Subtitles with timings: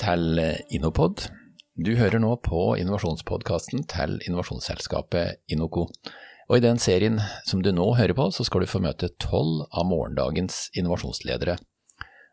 [0.00, 0.40] Til
[0.72, 1.26] Innopod.
[1.76, 5.90] Du hører nå på innovasjonspodkasten til innovasjonsselskapet Inoco.
[6.48, 9.66] Og I den serien som du nå hører på, så skal du få møte tolv
[9.68, 11.58] av morgendagens innovasjonsledere.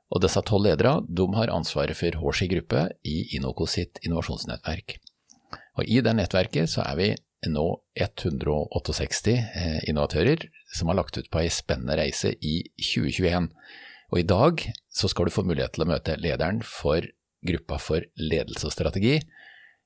[0.08, 4.95] Og Disse tolv ledere de har ansvaret for Horsi gruppe i Inoco sitt innovasjonsnettverk.
[5.75, 7.09] Og I det nettverket så er vi
[7.52, 7.66] nå
[7.99, 13.52] 168 eh, innovatører som har lagt ut på ei spennende reise i 2021.
[14.08, 17.03] Og i dag så skal du få mulighet til å møte lederen for
[17.45, 19.17] gruppa for ledelse og strategi,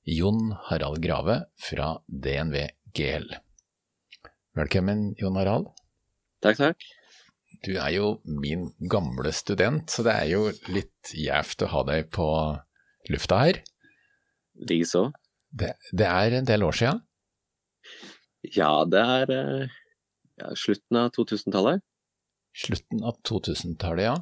[0.10, 2.58] Jon Harald Grave fra DNV
[2.96, 3.28] GL.
[4.58, 5.70] Velkommen, Jon Harald.
[6.44, 6.88] Takk, takk.
[7.62, 12.10] Du er jo min gamle student, så det er jo litt gjevt å ha deg
[12.16, 12.28] på
[13.14, 13.60] lufta her.
[14.68, 15.12] Likeså.
[15.52, 16.96] Det, det er en del år sia?
[18.56, 19.76] Ja, det er eh,
[20.42, 21.84] ja, slutten av 2000-tallet.
[22.58, 24.18] Slutten av 2000-tallet, ja.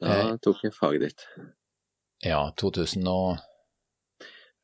[0.00, 1.24] Da Eh, tok jeg faget ditt.
[2.26, 3.40] Ja, 2007?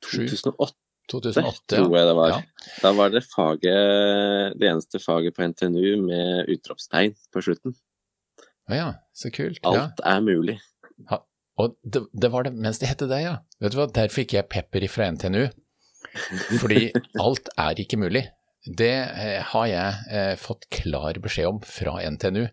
[0.05, 0.77] 2008,
[1.11, 2.35] 2008, tror jeg det var.
[2.35, 2.71] Ja.
[2.83, 7.77] Da var det faget, det eneste faget på NTNU med utropstegn på slutten.
[8.67, 9.61] Å ja, så kult.
[9.63, 9.87] Ja.
[9.87, 10.59] Alt er mulig.
[11.57, 13.39] Og det, det var det mens det het det, ja.
[13.63, 15.47] Vet du hva, der fikk jeg pepper fra NTNU.
[16.61, 16.91] Fordi
[17.23, 18.27] alt er ikke mulig.
[18.67, 22.45] Det eh, har jeg eh, fått klar beskjed om fra NTNU.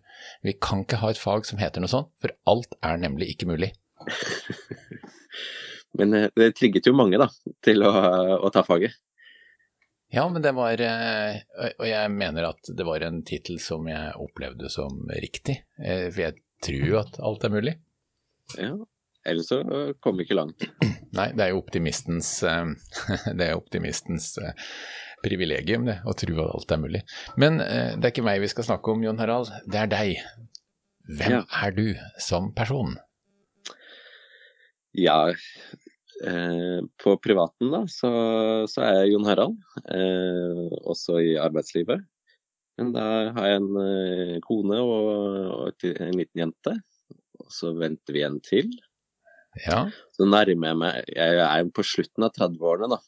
[0.45, 3.49] Vi kan ikke ha et fag som heter noe sånt, for alt er nemlig ikke
[3.49, 3.73] mulig.
[5.99, 7.27] Men eh, det trigget jo mange da,
[7.65, 7.91] til å,
[8.43, 8.95] å ta faget.
[10.13, 11.39] Ja, men det var eh,
[11.79, 15.55] Og jeg mener at det var en tittel som jeg opplevde som riktig.
[15.81, 17.73] Eh, For jeg tror jo at alt er mulig.
[18.59, 18.75] Ja.
[19.25, 19.61] Ellers så
[20.03, 20.65] kom vi ikke langt.
[21.17, 22.29] Nei, det er jo optimistens,
[23.37, 24.33] det er optimistens
[25.23, 27.01] privilegium, det, å tro at alt er mulig.
[27.39, 29.53] Men det er ikke meg vi skal snakke om, Jon Harald.
[29.71, 30.17] Det er deg.
[31.07, 31.41] Hvem Ja.
[31.63, 31.85] er du
[32.19, 32.97] som person?
[34.93, 35.31] Ja,
[36.29, 38.11] eh, på privaten da, så,
[38.69, 42.03] så er jeg Jon Harald, eh, også i arbeidslivet.
[42.79, 45.11] Men da har jeg en eh, kone og,
[45.69, 46.75] og en liten jente,
[47.41, 48.71] og så venter vi en til.
[49.67, 49.85] Ja,
[50.17, 52.99] Så nærmer jeg meg, jeg er jo på slutten av 30-årene da,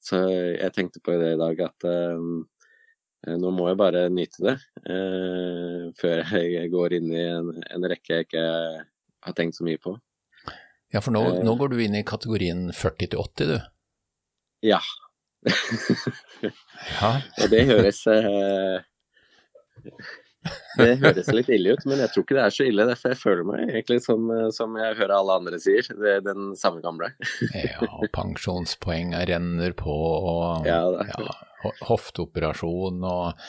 [0.00, 4.56] så jeg tenkte på det i dag at eh, nå må jeg bare nyte det,
[4.88, 8.46] eh, før jeg går inn i en, en rekke jeg ikke
[9.26, 9.96] har tenkt så mye på.
[10.94, 11.40] Ja for nå, Eh.
[11.44, 13.58] nå går du inn i kategorien 40 til 80, du.
[14.66, 14.80] Ja,
[17.00, 17.10] Ja,
[17.42, 18.80] Og det høres eh,
[20.78, 22.86] Det høres litt ille ut, men jeg tror ikke det er så ille.
[22.86, 26.52] Derfor jeg føler meg egentlig som, som jeg hører alle andre sier, det er den
[26.58, 27.08] samme gamle.
[27.66, 31.34] ja og pensjonspoenga renner på, og Ja, ja,
[31.88, 33.42] hofteoperasjon og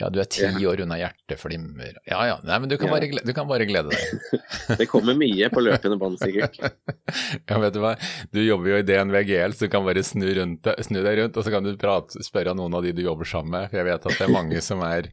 [0.00, 0.52] ja, du er ti Ja.
[0.70, 1.98] år unna hjerteflimmer.
[2.08, 2.94] Ja ja, nei, men du kan, Ja.
[2.96, 4.40] bare, du kan bare glede deg.
[4.80, 6.56] Det kommer mye på løpende bånd, sikkert.
[7.48, 7.92] Ja, vet du hva,
[8.32, 11.36] du jobber jo i DNV GL, så du kan bare snu, rundt, snu deg rundt,
[11.36, 13.70] og så kan du prate, spørre noen av de du jobber sammen med.
[13.70, 15.10] For jeg vet at det er mange som, er,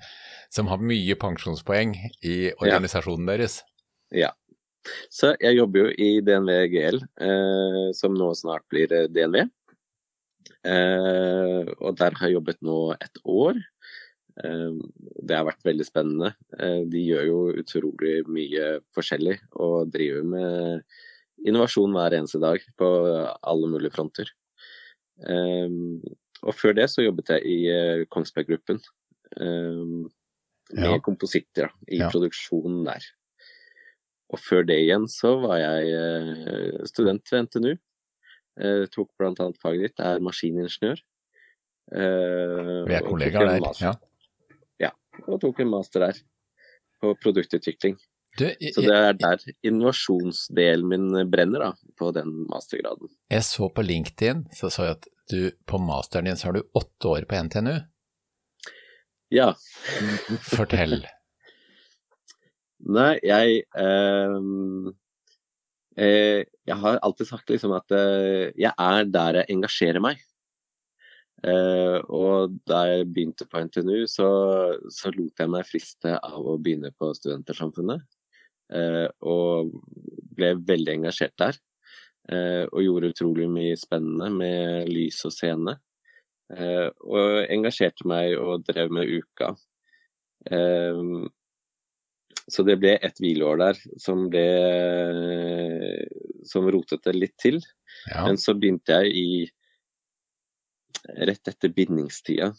[0.49, 3.59] som har mye pensjonspoeng i organisasjonen deres.
[4.15, 4.31] Ja.
[5.11, 9.43] Så jeg jobber jo i DNV GL, eh, som nå snart blir eh, DNV.
[10.65, 13.59] Eh, og der har jeg jobbet nå et år.
[14.43, 14.71] Eh,
[15.27, 16.33] det har vært veldig spennende.
[16.59, 20.83] Eh, de gjør jo utrolig mye forskjellig og driver med
[21.47, 22.87] innovasjon hver eneste dag på
[23.43, 24.31] alle mulige fronter.
[25.27, 25.69] Eh,
[26.43, 28.79] og før det så jobbet jeg i eh, Kongsberg Gruppen.
[29.35, 30.07] Eh,
[30.71, 30.99] med Ja.
[31.01, 32.09] kompositter i Ja.
[32.13, 33.01] produksjonen der.
[34.31, 37.71] Og før det igjen så var jeg eh, student ved NTNU.
[38.59, 39.33] Jeg tok bl.a.
[39.57, 40.99] faget ditt, er maskiningeniør.
[41.91, 43.73] Eh, Vi er kollegaer der.
[43.81, 43.93] Ja.
[45.27, 46.21] Og tok en master der
[46.99, 47.97] på produktutvikling.
[48.37, 53.09] Du, jeg, Så det er der innovasjonsdelen min brenner, da, på den mastergraden.
[53.31, 56.63] jeg så på LinkedIn, så så jeg at du på masteren din så har du
[56.77, 57.75] åtte år på NTNU.
[59.33, 59.53] Ja.
[60.55, 61.03] Fortell.
[62.79, 64.93] Nei, jeg ehm,
[65.99, 70.21] eh, Jeg har alltid sagt liksom at eh, jeg er der jeg engasjerer meg.
[71.39, 74.29] Eh, og da jeg begynte på NTNU, så,
[74.91, 78.03] så lot jeg meg friste av å begynne på Studentersamfunnet.
[78.69, 79.71] Eh, og
[80.37, 81.59] ble veldig engasjert der.
[82.29, 85.79] Eh, og gjorde utrolig mye spennende med lys og scene.
[86.53, 89.53] Eh, og engasjerte meg og drev med Uka.
[92.49, 94.45] Så det ble et hvileår der som ble
[96.47, 97.59] Som rotet det litt til.
[98.07, 98.23] Ja.
[98.23, 99.31] Men så begynte jeg i
[101.29, 102.51] Rett etter bindingstida.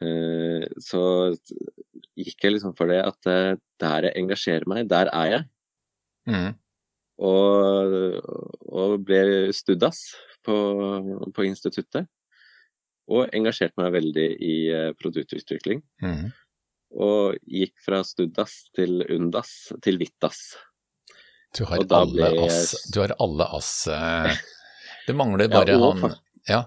[0.00, 1.02] eh, Så
[2.16, 5.46] gikk jeg liksom for det at eh, der jeg engasjerer meg, der er jeg.
[6.26, 6.52] Mm.
[7.26, 7.94] Og,
[8.66, 10.02] og ble studdas
[10.44, 10.56] på,
[11.32, 12.08] på, instituttet.
[13.06, 15.80] Og engasjerte meg veldig i uh, produktutvikling.
[16.02, 16.32] Mm.
[16.98, 19.52] Og gikk fra studdas til undas
[19.84, 20.56] til vittas.
[21.56, 24.34] Du har, alle ass, du har alle ass eh,
[25.06, 26.16] Det mangler bare ja, han
[26.50, 26.58] ja.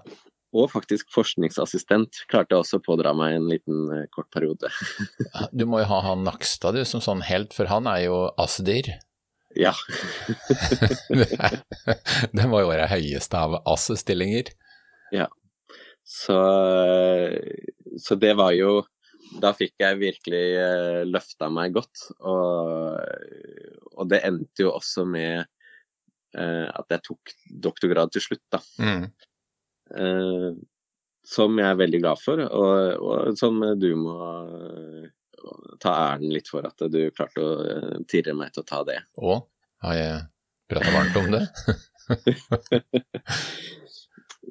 [0.50, 4.70] Og faktisk forskningsassistent klarte jeg også å pådra meg en liten uh, kort periode.
[5.58, 8.90] du må jo ha han Nakstad du som sånn helt, for han er jo ASDIR.
[9.58, 9.74] Ja.
[12.36, 14.52] det må jo være høyeste av ass-stillinger.
[15.14, 15.26] Ja.
[16.06, 16.36] Så,
[18.02, 18.80] så, det var jo
[19.38, 22.08] Da fikk jeg virkelig uh, løfta meg godt.
[22.18, 22.98] Og,
[23.94, 25.44] og, det endte jo også med
[26.34, 27.34] uh, at jeg tok
[27.68, 28.62] doktorgrad til slutt, da.
[28.82, 29.06] Mm.
[29.90, 30.54] Uh,
[31.26, 34.14] som jeg er veldig glad for, og, og som du må
[35.80, 38.98] ta æren litt for at du klarte å uh, tirre meg til å ta det.
[39.20, 39.36] Å,
[39.86, 40.18] har jeg
[40.70, 41.44] prata varmt om det?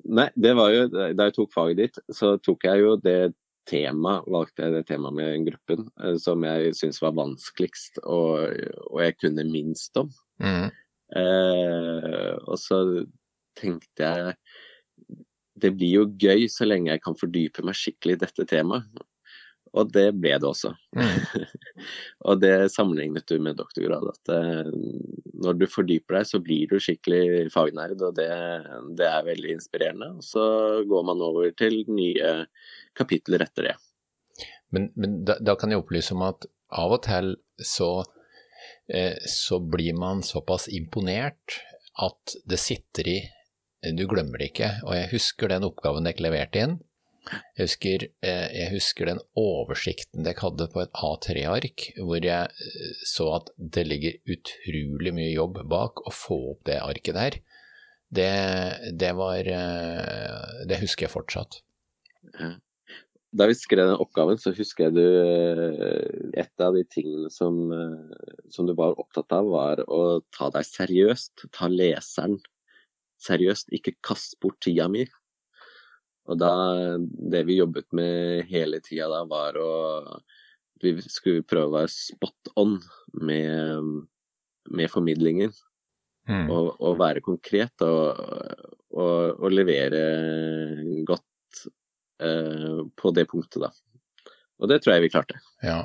[0.10, 3.34] Nei, det var jo Da jeg tok faget ditt, så tok jeg jo det
[3.70, 8.56] temaet, valgte jeg det temaet med gruppen uh, som jeg syntes var vanskeligst og,
[8.88, 10.10] og, jeg kunne minst om.
[10.42, 10.70] Mm.
[11.18, 12.80] Eh, og så
[13.58, 14.36] tenkte jeg
[15.62, 19.06] det blir jo gøy så lenge jeg kan fordype meg skikkelig i dette temaet.
[19.78, 20.72] Og det ble det også.
[20.98, 21.44] Mm.
[22.28, 24.08] og det sammenlignet du med doktorgrad.
[24.10, 24.70] At uh,
[25.44, 28.30] når du fordyper deg, så blir du skikkelig fagnerd, og det,
[28.98, 30.12] det, er veldig inspirerende.
[30.18, 30.46] Og så
[30.90, 32.34] går man over til nye
[32.98, 33.76] kapitler etter det.
[34.74, 37.34] Men, men da, da, kan jeg opplyse om at av og til
[37.66, 38.04] så,
[38.90, 41.62] eh, så blir man såpass imponert
[42.00, 43.20] at det sitter i
[43.84, 44.74] Du glemmer det ikke.
[44.86, 46.80] Og jeg husker den oppgaven dere leverte inn
[47.30, 53.04] jeg husker, eh, jeg husker, den oversikten dere hadde på et A3-ark, hvor jeg eh,
[53.06, 57.38] så at det ligger utrolig mye jobb bak å få opp det arket der.
[58.10, 58.32] Det,
[58.98, 61.60] det var eh, Det husker jeg fortsatt.
[63.30, 67.60] Da vi skrev den oppgaven, så husker jeg du Et av de tingene som,
[68.50, 71.46] som du var opptatt av, var å ta deg seriøst.
[71.54, 72.40] Ta leseren
[73.24, 73.74] seriøst.
[73.76, 75.06] Ikke kast bort tida mi.
[76.30, 76.52] Og da,
[77.00, 79.72] det vi jobbet med hele tida da, var å
[80.80, 82.78] Vi skulle prøve å være spot on
[83.20, 83.90] med,
[84.72, 85.52] med formidlingen.
[86.30, 86.46] Mm.
[86.54, 88.22] Og, og, være konkret og,
[88.94, 90.04] og, og levere
[91.08, 91.64] godt
[92.22, 93.72] eh, på det punktet, da.
[94.60, 95.40] Og det tror jeg vi klarte.
[95.64, 95.82] Ja,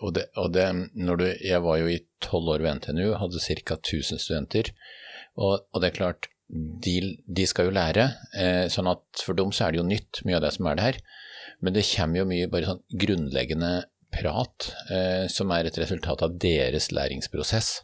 [0.00, 3.42] og det, og det når du, Jeg var jo i tolv år ved NTNU, hadde
[3.44, 3.76] ca.
[3.76, 4.72] 1000 studenter.
[5.36, 6.96] Og, og, det er klart, de,
[7.26, 8.06] de, skal jo lære,
[8.38, 10.78] eh, sånn at for dem så er det jo nytt, mye av det som er
[10.78, 11.00] det her.
[11.64, 13.72] Men det kommer jo mye bare sånn grunnleggende
[14.14, 17.80] prat eh, som er et resultat av deres læringsprosess.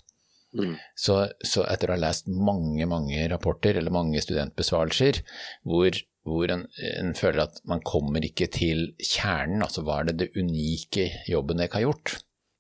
[0.53, 0.77] Mm.
[0.99, 1.17] Så,
[1.49, 5.23] så, etter å ha lest mange, mange rapporter eller mange studentbesvarelser
[5.65, 5.97] hvor,
[6.29, 10.31] hvor en, en, føler at man kommer ikke til kjernen, altså hva er det det
[10.37, 12.19] unike jobben dere har gjort,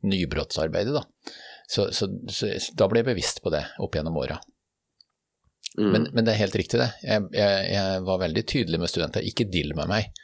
[0.08, 1.36] nybrottsarbeidet, da.
[1.72, 4.40] Så, så, så, da ble jeg bevisst på det opp gjennom åra.
[5.78, 5.88] Mm.
[5.92, 6.90] Men, men, det er helt riktig, det.
[7.04, 9.24] Jeg, jeg, jeg, var veldig tydelig med studenter.
[9.24, 10.22] Ikke deal med meg.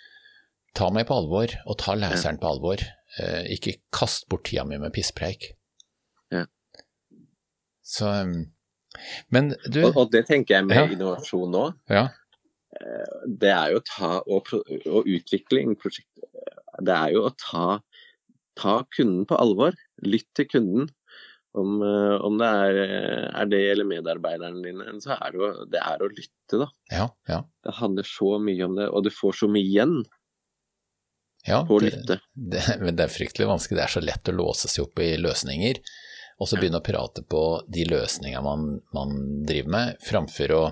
[0.76, 2.42] Ta meg på alvor, og ta leseren ja.
[2.42, 2.84] på alvor.
[3.18, 5.52] Eh, ikke kast bort tida mi med pisspreik.
[6.34, 6.44] Ja.
[7.80, 8.34] Så um,
[9.32, 10.86] Men du og, og, det tenker jeg med ja.
[10.92, 11.64] innovasjon nå.
[11.88, 12.08] Ja.
[12.76, 17.80] Eh, det er jo å ta og, og utvikling Det er jo å ta,
[18.60, 19.78] ta kunden på alvor.
[20.04, 20.92] Lytt til kunden.
[21.56, 22.78] Om, eh, om det er,
[23.32, 26.68] er, det eller medarbeiderne dine, så er det, jo, det er å lytte, da.
[26.92, 27.38] Ja, ja.
[27.64, 29.96] Det handler så mye om det, og du får så mye igjen
[31.46, 32.18] ja, på å lytte.
[32.34, 33.78] Det, men det er fryktelig vanskelig.
[33.78, 35.80] Det er så lett å låse seg opp i løsninger,
[36.38, 39.16] og så begynne å prate på de løsningene man, man,
[39.48, 40.62] driver med, framfor å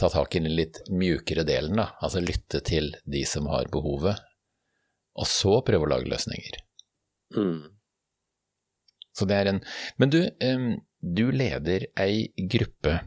[0.00, 1.90] ta tak i den litt mjukere delen, da.
[2.00, 4.24] Altså lytte til de som har behovet,
[5.20, 6.58] og så prøve å lage løsninger.
[7.36, 7.68] Mm.
[9.20, 9.62] Så det er en
[10.00, 10.20] Men du,
[11.00, 13.00] du leder ei gruppe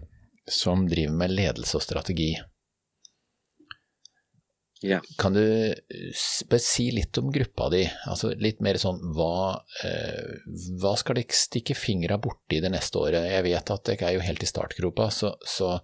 [0.49, 2.33] som driver med ledelse og strategi.
[4.83, 4.99] Ja.
[5.17, 5.73] Kan du
[6.59, 10.41] si litt om gruppa di, altså litt mer sånn hva, eh,
[10.81, 13.29] hva skal dere stikke fingra borti det neste året?
[13.31, 15.77] Jeg vet at dere er jo helt i startgropa, så, så,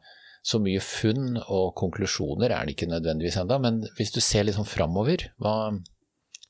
[0.43, 4.59] så, mye funn og konklusjoner er det ikke nødvendigvis enda, men hvis du ser litt
[4.59, 5.29] sånn framover,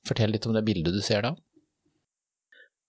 [0.10, 1.36] fortell litt om det bildet du ser da?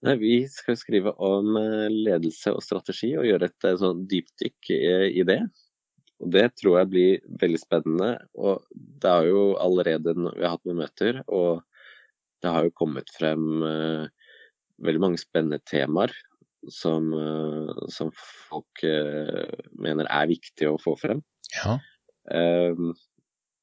[0.06, 4.70] Nei, Vi skal skrive om eh, ledelse og strategi og gjøre et eh, sånn dypdykk
[4.72, 5.40] i det.
[6.20, 8.14] Og Det tror jeg blir veldig spennende.
[8.40, 11.62] og Det er jo allerede vi har hatt noen møter, og
[12.40, 13.44] det har jo kommet frem
[14.80, 16.12] veldig mange spennende temaer.
[16.68, 17.06] som,
[17.88, 18.10] som
[18.48, 18.82] folk
[19.80, 21.22] mener er viktig å få frem.
[21.54, 21.78] Ja.
[22.28, 22.90] Um,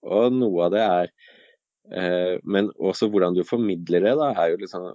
[0.02, 4.90] og noe av det er Men også hvordan du formidler det, da, er jo liksom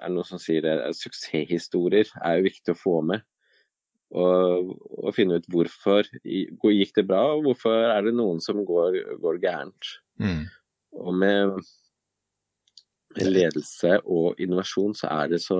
[0.00, 0.74] Er det noen som sier det?
[0.98, 3.24] Suksesshistorier er jo viktig å få med.
[4.14, 9.00] Og, og, finne ut hvorfor gikk det bra, og hvorfor er det noen som går,
[9.22, 9.94] går gærent.
[10.22, 10.44] Mm.
[11.02, 11.56] Og med
[13.18, 15.58] ledelse og innovasjon, så er det så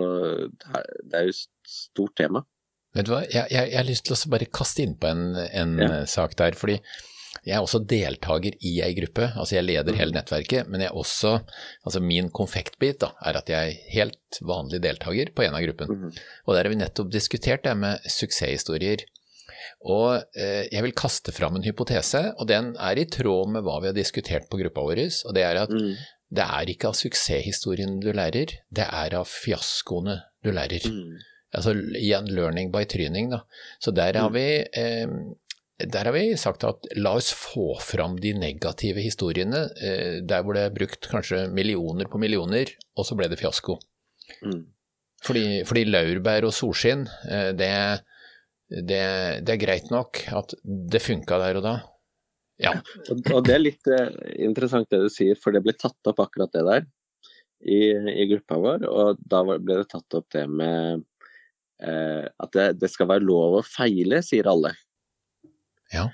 [0.54, 2.44] Det er jo et stort tema.
[2.94, 5.74] Vet du hva, jeg, jeg, jeg har lyst til å bare kaste innpå en, en
[5.82, 5.90] ja.
[6.06, 6.54] sak der.
[6.54, 6.78] fordi
[7.42, 10.18] jeg er også deltaker i ei gruppe, altså jeg leder hele mm.
[10.18, 11.34] nettverket, men jeg er også,
[11.84, 15.90] altså min konfektbit da, er at jeg er helt vanlig deltaker på en av gruppen.
[15.90, 16.22] Mm -hmm.
[16.46, 19.04] Og der har vi nettopp diskutert det med suksesshistorier.
[19.84, 23.80] Og eh, jeg vil kaste fram en hypotese, og den er i tråd med hva
[23.80, 25.94] vi har diskutert på gruppa vår, og det er at mm.
[26.34, 30.82] Det er ikke av suksesshistorien du lærer, det er av fiaskoene du lærer.
[30.90, 31.20] Mm.
[31.54, 33.44] Altså igjen learning by tryning, da.
[33.78, 35.06] Så der har, vi, eh,
[35.78, 40.54] der har vi sagt at la oss få fram de negative historiene, eh, der hvor
[40.54, 43.78] det er brukt kanskje millioner på millioner, og så ble det fiasko.
[44.46, 44.62] Mm.
[45.24, 47.72] Fordi, fordi, laurbær og solskinn, eh, det,
[48.70, 49.02] det,
[49.42, 51.74] det, er greit nok at det funka der og da,
[52.62, 52.74] ja.
[53.10, 54.12] Og, det er litt eh,
[54.46, 56.86] interessant det du sier, for det ble tatt opp akkurat det der
[57.64, 57.80] i,
[58.22, 58.86] i gruppa vår.
[58.86, 61.02] Og da ble det tatt opp det med
[61.82, 64.74] eh, at det, det, skal være lov å feile, sier alle.
[65.92, 66.08] Ja.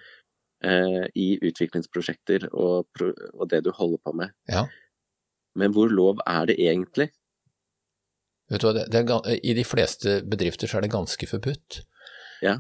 [0.65, 4.35] Eh, I utviklingsprosjekter og, og, det du holder på med.
[4.51, 4.67] Ja.
[5.59, 7.11] Men hvor lov er det egentlig?
[8.51, 11.83] Vet du hva, det, det er, I de fleste bedrifter så er det ganske forbudt.
[12.43, 12.59] Ja,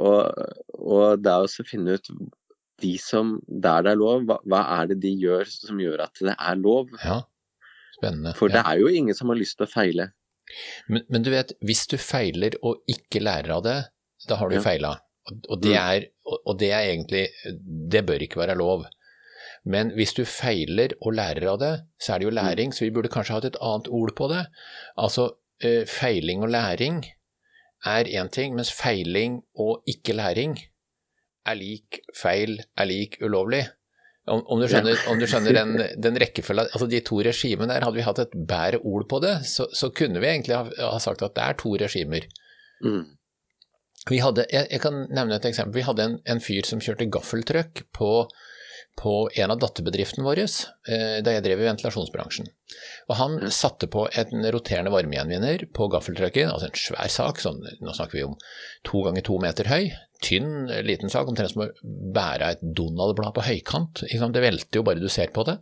[0.00, 0.32] og,
[0.78, 2.08] og det er også å finne ut
[2.82, 6.22] de som, der det er lov, hva, hva, er det de gjør som gjør at
[6.24, 6.90] det er lov?
[7.02, 7.20] Ja,
[7.98, 8.34] spennende.
[8.38, 10.10] For det er jo ingen som har lyst til å feile.
[10.90, 13.78] Men, men, du vet, hvis du feiler og ikke lærer av det,
[14.28, 14.64] da har du ja.
[14.64, 14.96] feila.
[15.30, 15.78] Og, det mm.
[15.78, 16.06] er,
[16.42, 17.28] og det er egentlig
[17.92, 18.86] Det bør ikke være lov.
[19.64, 22.38] Men hvis du feiler og lærer av det, så er det jo mm.
[22.40, 24.42] læring, så vi burde kanskje hatt et annet ord på det.
[24.98, 25.28] Altså,
[25.62, 27.04] eh, feiling og læring
[27.86, 30.58] er én ting, mens feiling og ikke læring
[31.46, 33.64] er lik feil er lik ulovlig.
[34.22, 35.72] Om, om, du skjønner, om du skjønner den,
[36.04, 39.32] den rekkefølgen altså De to regimene der, hadde vi hatt et bedre ord på det,
[39.50, 42.28] så, så, kunne vi egentlig ha, ha, sagt at det er to regimer.
[42.86, 43.02] Mm.
[44.10, 45.78] Vi hadde, jeg, jeg, kan nevne et eksempel.
[45.78, 48.14] Vi hadde en, en fyr som kjørte gaffeltrøkk på
[48.98, 52.48] på en av datterbedriftene våre eh, da jeg drev i ventilasjonsbransjen.
[53.08, 57.94] Og Han satte på en roterende varmegjenvinner på gaffeltrucken, altså en svær sak, sånn, nå
[57.96, 58.36] snakker vi om
[58.88, 61.70] to ganger to meter høy, tynn, liten sak, omtrent som å
[62.14, 64.04] bære et Donald-blad på høykant.
[64.06, 65.58] Det velter jo bare du ser på det.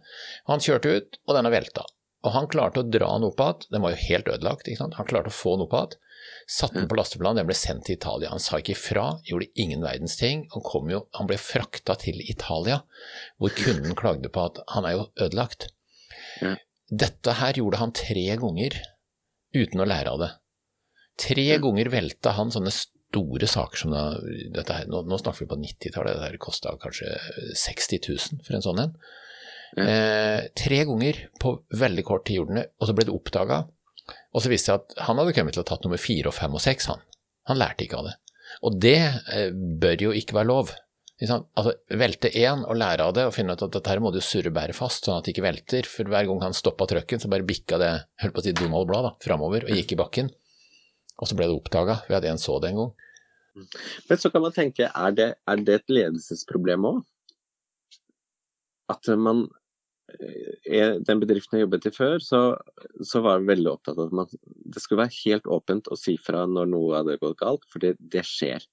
[0.51, 1.87] Han kjørte ut, og denne velta.
[2.27, 5.33] Og han klarte å dra den opp igjen, den var jo helt ødelagt, han klarte
[5.33, 6.01] å få den opp igjen.
[6.51, 8.33] Satte den på lasteplan, den ble sendt til Italia.
[8.33, 10.47] Han sa ikke ifra, gjorde ingen verdens ting.
[10.55, 12.81] Han, jo, han ble frakta til Italia,
[13.39, 15.69] hvor kunden klagde på at han er jo ødelagt.
[16.91, 18.81] Dette her gjorde han tre ganger
[19.55, 20.31] uten å lære av det.
[21.21, 24.05] Tre ganger velta han sånne store saker som da,
[24.55, 27.11] dette her, nå, nå snakker vi på 90-tallet, dette kosta kanskje
[27.59, 28.95] 60 000 for en sånn en.
[29.79, 33.61] Eh, tre ganger på veldig kort tid gjorde han det, og så ble det oppdaga.
[34.35, 36.31] Og så viste det seg at han hadde kommet til å ha tatt nummer fire
[36.31, 37.03] og fem og seks, han.
[37.51, 38.15] Han lærte ikke av det.
[38.67, 40.73] Og det eh, bør jo ikke være lov.
[41.21, 44.23] Altså, velte én og lære av det og finne ut at dette her må du
[44.25, 45.89] surre bæret fast, sånn at det ikke velter.
[45.89, 47.93] For hver gang han stoppa trøkken, så bare bikka det
[48.23, 50.33] holdt på å si Donald-blad framover og gikk i bakken.
[51.21, 52.93] Og så ble det oppdaga ved at en så det en gang.
[54.09, 57.01] Men så kan man tenke, er det, er det et ledelsesproblem òg?
[58.91, 59.45] At man
[61.07, 62.41] den bedriften jeg jobbet i før, så,
[63.07, 66.17] så var jeg veldig opptatt av at man, det skulle være helt åpent å si
[66.21, 68.65] fra når noe hadde gått galt, for det, det skjer.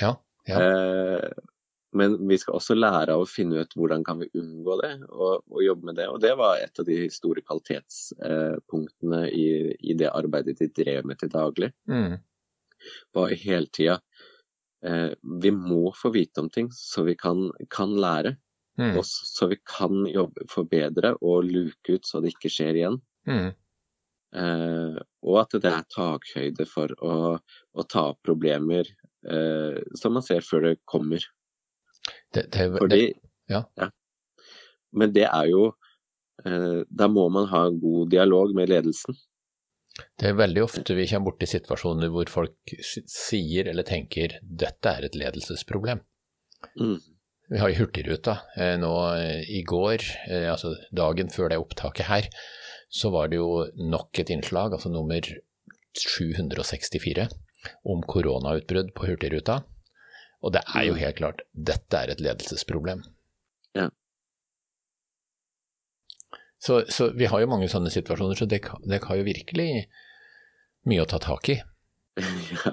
[0.00, 0.16] Ja,
[0.48, 0.60] ja.
[0.62, 1.46] Eh,
[1.96, 5.44] men vi skal også lære av å finne ut hvordan kan vi unngå det, og,
[5.48, 6.08] og jobbe med det.
[6.12, 9.46] Og det var et av de store kvalitetspunktene i,
[9.80, 11.70] i, det arbeidet de drev med til daglig.
[11.88, 12.18] Mm.
[13.16, 13.96] Var hele tida
[14.86, 18.36] eh, Vi må få vite om ting så vi kan, kan lære.
[18.78, 19.00] Mm.
[19.02, 23.00] så vi kan jobbe forbedre og luke ut så det ikke skjer igjen.
[23.26, 23.48] Mm.
[24.36, 30.24] Eh, og at det er takhøyde for å, å ta opp problemer eh, som man
[30.24, 31.24] ser før det kommer.
[32.32, 33.02] Det, det, Fordi,
[33.50, 33.64] ja.
[33.80, 33.90] ja.
[34.96, 35.64] Men det er jo
[36.44, 39.16] eh, Da må man ha en god dialog med ledelsen.
[39.98, 45.08] Det er veldig ofte vi kommer borti situasjoner hvor folk sier eller tenker dette er
[45.08, 46.04] et ledelsesproblem.
[46.78, 47.00] Mm.
[47.48, 48.34] Vi har jo Hurtigruta.
[48.60, 52.28] Eh, nå eh, i går, eh, altså dagen før det opptaket her,
[52.92, 55.24] så var det jo nok et innslag, altså nummer
[55.98, 57.28] 764
[57.88, 59.62] om koronautbrudd på Hurtigruta.
[60.44, 61.00] Og det er jo Mm.
[61.00, 63.00] helt klart, dette er et ledelsesproblem.
[63.74, 63.88] Ja.
[66.60, 69.86] Så, så vi har jo mange sånne situasjoner, så dere dere har jo virkelig
[70.86, 71.58] mye å ta tak i.
[72.64, 72.72] ja,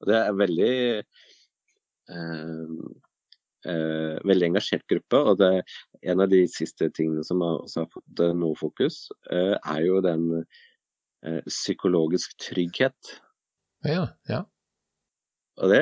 [0.00, 0.74] og det er veldig
[2.10, 2.66] eh,
[3.68, 5.20] eh, veldig engasjert gruppe.
[5.32, 5.50] Og det
[6.02, 9.82] en av de siste tingene som har, også har fått eh, noe fokus, eh, er
[9.86, 13.16] jo den eh, psykologisk trygghet.
[13.88, 14.44] Ja, ja.
[15.60, 15.80] Og det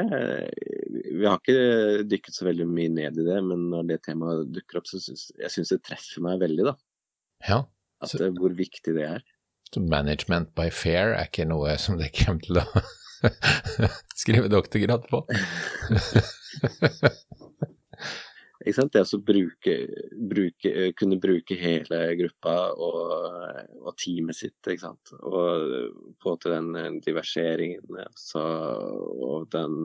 [1.14, 4.80] Vi har ikke dykket så veldig mye ned i det, men når det temaet dukker
[4.80, 6.76] opp, så syns jeg synes det treffer meg veldig, da.
[7.47, 7.61] ja.
[8.02, 9.23] At, Så- eh, hvor viktig det er.
[9.68, 12.64] Så management by fair er ikke noe som dere kommer til å
[14.23, 15.20] skrive doktorgrad på.
[18.59, 18.93] Ikke sant?
[18.93, 19.75] Det å bruke,
[20.28, 23.02] bruke, eh, kunne bruke hele gruppa og,
[23.85, 25.12] og teamet sitt, ikke sant.
[25.23, 28.43] Og få til den eh, diverseringen altså,
[29.28, 29.78] og den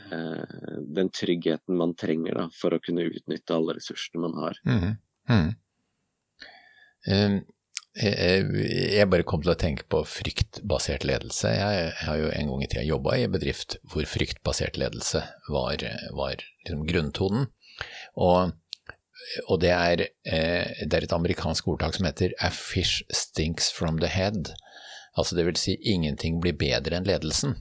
[0.00, 0.56] eh,
[0.98, 4.60] den tryggheten man trenger da, for å kunne utnytte alle ressursene man har.
[4.64, 5.54] Mm -hmm.
[7.08, 7.40] Um,
[7.98, 8.44] jeg,
[8.94, 11.50] jeg bare kom til å tenke på fryktbasert ledelse.
[11.56, 15.82] Jeg, har jo en gang i tida jobba i en bedrift hvor fryktbasert ledelse var,
[16.14, 17.48] var liksom grunntonen.
[18.14, 18.54] Og,
[19.48, 23.98] og det, er, eh, det er et amerikansk ordtak som heter 'a fish stinks from
[23.98, 24.54] the head'.
[25.18, 27.58] Altså det vil si ingenting blir bedre enn ledelsen.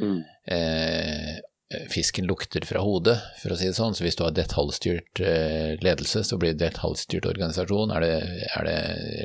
[0.00, 0.24] Mm.
[0.48, 1.38] eh,
[1.92, 3.94] fisken lukter fra hodet, for å si det sånn.
[3.96, 7.92] Så hvis du har detaljstyrt eh, ledelse, så blir det detaljstyrt organisasjon.
[7.96, 8.14] Er det,
[8.58, 8.78] er det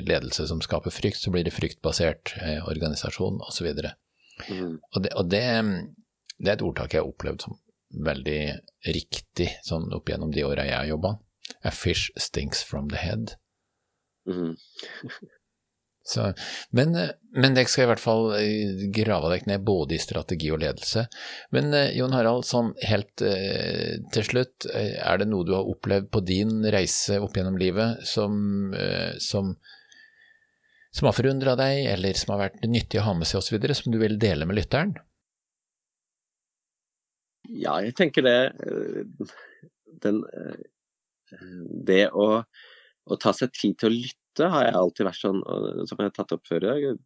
[0.09, 3.71] ledelse som skaper frykt, så blir det fryktbasert eh, organisasjon, osv.
[3.73, 3.93] Og,
[4.37, 4.75] Mm.
[4.93, 5.39] og, det, og det,
[6.37, 7.55] det er et ordtak jeg har opplevd som
[8.05, 8.41] veldig
[8.93, 11.15] riktig sånn opp gjennom de åra jeg har jobba.
[11.65, 13.33] A fish stinks from the head.
[14.29, 14.53] Mm.
[16.07, 16.29] Så,
[16.71, 20.51] men, eh, men dere skal i hvert fall eh, grave dere ned både i strategi
[20.55, 21.03] og ledelse.
[21.55, 26.07] Men eh, Jon Harald, sånn helt eh, til slutt, er det noe du har opplevd
[26.13, 28.37] på din reise opp gjennom livet som,
[28.71, 29.51] eh, som,
[30.95, 33.91] som har forundra deg, eller som har vært nyttig å ha med seg osv., som
[33.91, 34.95] du vil dele med lytteren?
[37.47, 38.39] Ja, jeg tenker det
[40.03, 40.17] den,
[41.87, 45.41] Det å, å ta seg tid til å lytte har jeg alltid vært sånn,
[45.89, 46.99] som jeg har tatt opp før i dag.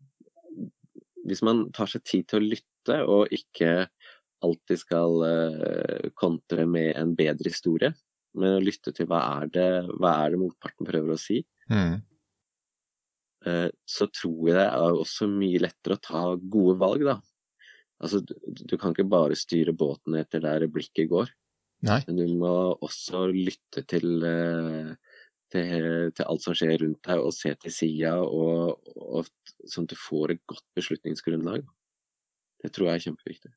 [1.29, 3.87] Hvis man tar seg tid til å lytte, og ikke
[4.41, 7.93] alltid skal eh, kontre med en bedre historie,
[8.37, 12.01] men å lytte til hva er det, hva er det motparten prøver å si, Mm.
[13.47, 17.19] eh, så tror jeg det er også mye lettere å ta gode valg, da.
[18.01, 21.29] Altså, du, kan ikke bare styre båten etter der blikket går.
[21.85, 21.99] Nei.
[22.07, 24.91] Men du må også lytte til, eh,
[25.51, 29.27] til, til alt som skjer rundt deg, og se til sida, og, og,
[29.69, 31.65] sånn at du får et godt beslutningsgrunnlag.
[32.61, 33.51] Det tror jeg er kjempeviktig.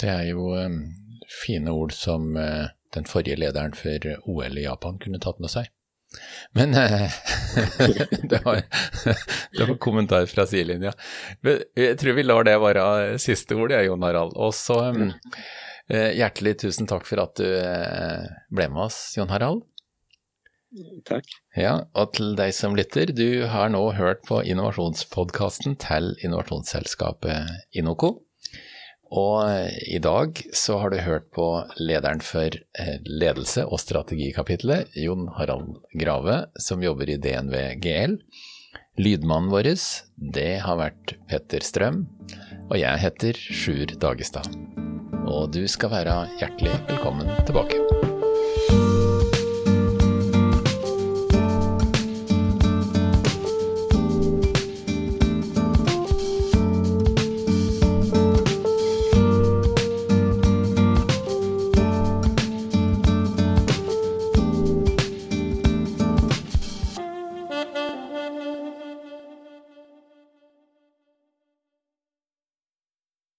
[0.00, 0.80] Det er jo um,
[1.32, 5.70] fine ord som uh, den forrige lederen for OL i Japan kunne tatt med seg.
[6.56, 7.12] Men eh,
[8.30, 8.60] det, var,
[9.52, 10.92] det var kommentar fra sidelinja.
[11.76, 12.84] Jeg tror vi lar det være
[13.20, 14.36] siste ord, jeg, Jon Harald.
[14.38, 17.50] Og så eh, hjertelig tusen takk for at du
[18.54, 19.66] ble med oss, Jon Harald.
[21.06, 21.28] Takk.
[21.56, 28.16] Ja, og til deg som lytter, du har nå hørt på innovasjonspodkasten til innovasjonsselskapet Inoco.
[29.14, 31.46] Og eh, i dag så har du hørt på
[31.78, 38.18] lederen for eh, ledelse og strategikapitlet, Jon Harald Grave, som jobber i DNV GL.
[38.98, 39.70] Lydmannen vår,
[40.16, 42.06] det har vært Petter Strøm,
[42.66, 44.50] og jeg heter Sjur Dagestad.
[45.26, 48.05] Og du skal være hjertelig velkommen tilbake.